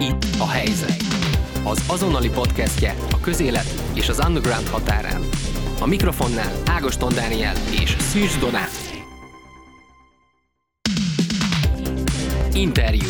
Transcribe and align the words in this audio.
Itt 0.00 0.24
a 0.38 0.48
helyzet. 0.48 1.02
Az 1.64 1.84
azonnali 1.88 2.28
podcastje 2.28 2.94
a 3.10 3.20
közélet 3.20 3.66
és 3.94 4.08
az 4.08 4.24
underground 4.26 4.66
határán. 4.66 5.22
A 5.80 5.86
mikrofonnál 5.86 6.52
Ágoston 6.66 7.12
Dániel 7.14 7.54
és 7.82 7.90
Szűcs 7.90 8.38
Donát. 8.38 8.70
Interjú. 12.52 13.08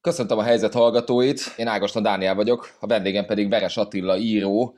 Köszöntöm 0.00 0.38
a 0.38 0.42
helyzet 0.42 0.72
hallgatóit, 0.72 1.40
én 1.56 1.66
Ágoston 1.66 2.02
Dániel 2.02 2.34
vagyok, 2.34 2.76
a 2.80 2.86
vendégem 2.86 3.24
pedig 3.24 3.48
Veres 3.48 3.76
Attila 3.76 4.16
író, 4.16 4.76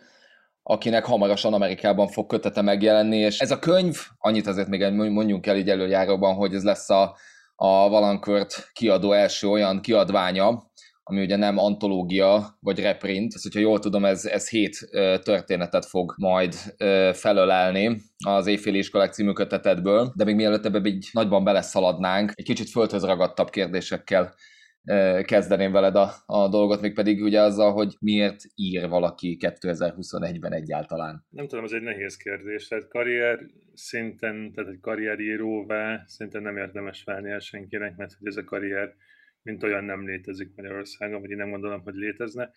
akinek 0.62 1.04
hamarosan 1.04 1.54
Amerikában 1.54 2.08
fog 2.08 2.27
kötete 2.27 2.62
megjelenni, 2.62 3.16
és 3.16 3.38
ez 3.38 3.51
a 3.51 3.59
könyv, 3.59 3.97
annyit 4.19 4.47
azért 4.47 4.69
még 4.69 4.92
mondjunk 4.92 5.47
el 5.47 5.56
így 5.56 5.70
előjáróban, 5.70 6.34
hogy 6.34 6.55
ez 6.55 6.65
lesz 6.65 6.91
a, 6.91 7.16
a 7.54 7.88
Valankört 7.88 8.70
kiadó 8.72 9.12
első 9.12 9.48
olyan 9.48 9.80
kiadványa, 9.80 10.72
ami 11.02 11.22
ugye 11.22 11.36
nem 11.36 11.58
antológia 11.58 12.56
vagy 12.60 12.80
reprint, 12.80 13.34
ezt, 13.34 13.42
hogyha 13.42 13.60
jól 13.60 13.78
tudom, 13.78 14.04
ez, 14.04 14.24
ez 14.24 14.48
hét 14.48 14.88
történetet 15.22 15.84
fog 15.84 16.14
majd 16.16 16.54
felölelni 17.12 18.00
az 18.27 18.46
Éjféli 18.46 18.78
Iskolák 18.78 19.12
című 19.12 19.32
kötetetből, 19.32 20.12
de 20.16 20.24
még 20.24 20.34
mielőtt 20.34 20.64
ebbe 20.64 20.88
így 20.88 21.08
nagyban 21.12 21.44
beleszaladnánk, 21.44 22.32
egy 22.34 22.44
kicsit 22.44 22.70
földhöz 22.70 23.04
ragadtabb 23.04 23.50
kérdésekkel 23.50 24.34
kezdeném 25.23 25.73
veled 25.73 25.97
a, 25.97 26.11
a 26.27 26.48
dolgot, 26.48 26.80
még 26.80 26.95
pedig 26.95 27.23
ugye 27.23 27.41
azzal, 27.41 27.73
hogy 27.73 27.97
miért 28.01 28.42
ír 28.55 28.88
valaki 28.88 29.37
2021-ben 29.41 30.52
egyáltalán? 30.52 31.27
Nem 31.30 31.48
tudom, 31.48 31.65
ez 31.65 31.73
egy 31.73 31.83
nehéz 31.83 32.16
kérdés. 32.16 32.69
Tehát 32.69 32.89
karrier 32.89 33.39
szinten, 33.75 34.53
tehát 34.53 34.70
egy 34.70 34.81
karrieríróvá 34.81 36.05
szinte 36.06 36.41
nem 36.41 36.56
érdemes 36.56 37.05
válni 37.05 37.31
el 37.31 37.39
senkinek, 37.39 37.97
mert 37.97 38.12
hogy 38.19 38.27
ez 38.27 38.36
a 38.36 38.45
karrier 38.45 38.95
mint 39.45 39.62
olyan 39.62 39.84
nem 39.84 40.06
létezik 40.06 40.53
Magyarországon, 40.56 41.20
vagy 41.20 41.30
én 41.30 41.36
nem 41.36 41.51
gondolom, 41.51 41.80
hogy 41.83 41.95
létezne. 41.95 42.51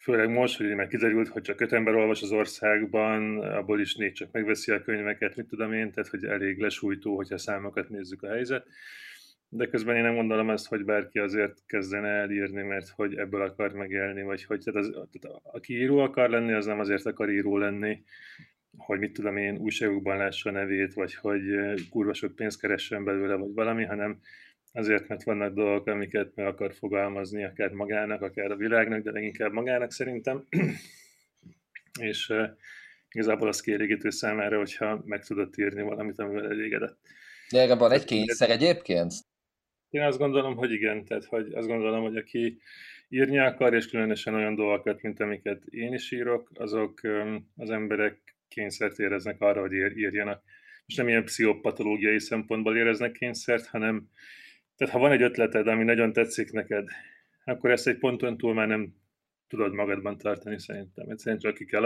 Főleg 0.00 0.30
most, 0.30 0.56
hogy 0.56 0.74
már 0.74 0.88
kiderült, 0.88 1.28
hogy 1.28 1.42
csak 1.42 1.60
öt 1.60 1.72
ember 1.72 1.94
olvas 1.94 2.22
az 2.22 2.32
országban, 2.32 3.38
abból 3.38 3.80
is 3.80 3.94
négy 3.94 4.12
csak 4.12 4.32
megveszi 4.32 4.72
a 4.72 4.82
könyveket, 4.82 5.36
mit 5.36 5.46
tudom 5.46 5.72
én, 5.72 5.92
tehát 5.92 6.10
hogy 6.10 6.24
elég 6.24 6.58
lesújtó, 6.58 7.16
hogyha 7.16 7.38
számokat 7.38 7.88
nézzük 7.88 8.22
a 8.22 8.28
helyzet 8.28 8.66
de 9.56 9.66
közben 9.66 9.96
én 9.96 10.02
nem 10.02 10.14
gondolom 10.14 10.50
ezt, 10.50 10.66
hogy 10.66 10.84
bárki 10.84 11.18
azért 11.18 11.62
kezdene 11.66 12.08
elírni, 12.08 12.62
mert 12.62 12.88
hogy 12.88 13.14
ebből 13.14 13.42
akar 13.42 13.72
megélni, 13.72 14.22
vagy 14.22 14.44
hogy 14.44 14.60
tehát 14.64 14.80
az, 14.80 14.90
tehát 15.20 15.40
aki 15.42 15.74
író 15.74 15.98
akar 15.98 16.30
lenni, 16.30 16.52
az 16.52 16.66
nem 16.66 16.78
azért 16.78 17.06
akar 17.06 17.30
író 17.30 17.56
lenni, 17.56 18.02
hogy 18.76 18.98
mit 18.98 19.12
tudom 19.12 19.36
én, 19.36 19.56
újságokban 19.56 20.16
lássa 20.16 20.50
a 20.50 20.52
nevét, 20.52 20.94
vagy 20.94 21.14
hogy 21.14 21.42
kurva 21.90 22.14
sok 22.14 22.34
pénzt 22.34 22.60
keressen 22.60 23.04
belőle, 23.04 23.34
vagy 23.34 23.54
valami, 23.54 23.84
hanem 23.84 24.20
azért, 24.72 25.08
mert 25.08 25.22
vannak 25.22 25.54
dolgok, 25.54 25.86
amiket 25.86 26.34
meg 26.34 26.46
akar 26.46 26.74
fogalmazni, 26.74 27.44
akár 27.44 27.70
magának, 27.70 28.22
akár 28.22 28.50
a 28.50 28.56
világnak, 28.56 29.02
de 29.02 29.10
leginkább 29.10 29.52
magának 29.52 29.92
szerintem. 29.92 30.44
És 32.00 32.28
uh, 32.28 32.48
igazából 33.10 33.48
az 33.48 33.60
kielégítő 33.60 34.10
számára, 34.10 34.56
hogyha 34.56 35.02
meg 35.04 35.24
tudott 35.24 35.56
írni 35.56 35.82
valamit, 35.82 36.18
amivel 36.18 36.50
elégedett. 36.50 36.98
De 37.50 37.60
erre 37.60 37.74
van 37.74 37.92
egy 37.92 38.04
kényszer 38.04 38.50
egyébként? 38.50 39.12
Én 39.94 40.02
azt 40.02 40.18
gondolom, 40.18 40.56
hogy 40.56 40.72
igen, 40.72 41.04
tehát 41.04 41.24
hogy 41.24 41.52
azt 41.52 41.66
gondolom, 41.66 42.02
hogy 42.02 42.16
aki 42.16 42.58
írni 43.08 43.38
akar, 43.38 43.74
és 43.74 43.88
különösen 43.88 44.34
olyan 44.34 44.54
dolgokat, 44.54 45.02
mint 45.02 45.20
amiket 45.20 45.64
én 45.64 45.92
is 45.92 46.10
írok, 46.12 46.50
azok 46.54 47.00
az 47.56 47.70
emberek 47.70 48.36
kényszert 48.48 48.98
éreznek 48.98 49.40
arra, 49.40 49.60
hogy 49.60 49.72
írjanak. 49.72 50.42
Most 50.86 50.98
nem 50.98 51.08
ilyen 51.08 51.24
pszichopatológiai 51.24 52.20
szempontból 52.20 52.76
éreznek 52.76 53.12
kényszert, 53.12 53.66
hanem 53.66 54.08
tehát 54.76 54.94
ha 54.94 55.00
van 55.00 55.12
egy 55.12 55.22
ötleted, 55.22 55.66
ami 55.66 55.84
nagyon 55.84 56.12
tetszik 56.12 56.50
neked, 56.52 56.88
akkor 57.44 57.70
ezt 57.70 57.86
egy 57.86 57.98
ponton 57.98 58.36
túl 58.36 58.54
már 58.54 58.66
nem 58.66 58.94
tudod 59.48 59.74
magadban 59.74 60.18
tartani 60.18 60.58
szerintem. 60.58 61.08
Egyszerűen 61.08 61.40
csak 61.40 61.54
ki 61.54 61.64
kell 61.64 61.82